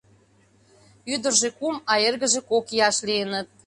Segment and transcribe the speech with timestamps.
[1.13, 3.47] Ӱдыржӧ кум, а эргыже кок ияш лийыныт.